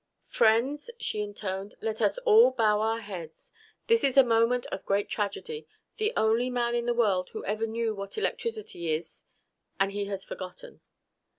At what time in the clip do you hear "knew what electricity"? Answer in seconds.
7.67-8.91